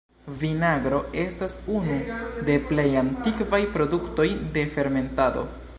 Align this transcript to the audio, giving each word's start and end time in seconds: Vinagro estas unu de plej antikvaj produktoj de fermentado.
Vinagro 0.43 1.01
estas 1.23 1.57
unu 1.79 1.99
de 2.49 2.57
plej 2.71 2.87
antikvaj 3.05 3.63
produktoj 3.77 4.29
de 4.57 4.67
fermentado. 4.79 5.49